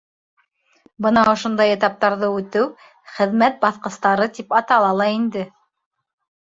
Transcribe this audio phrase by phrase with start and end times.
[1.05, 2.65] Бына ошондай этаптарҙы үтеү
[3.19, 5.51] «хеҙмәт баҫҡыстары» тип атала ла инде.